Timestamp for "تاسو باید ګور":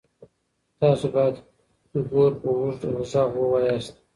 0.79-2.31